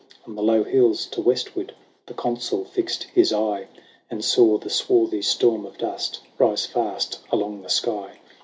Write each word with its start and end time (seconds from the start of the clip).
On 0.25 0.33
the 0.35 0.41
low 0.41 0.63
hills 0.63 1.05
to 1.05 1.21
westward 1.21 1.75
The 2.07 2.15
Consul 2.15 2.65
fixed 2.65 3.03
his 3.13 3.31
eye, 3.31 3.67
And 4.09 4.25
saw 4.25 4.57
the 4.57 4.67
swarthy 4.67 5.21
storm 5.21 5.63
of 5.63 5.77
dust 5.77 6.21
Rise 6.39 6.65
fast 6.65 7.19
along 7.31 7.61
the 7.61 7.69
sky. 7.69 8.17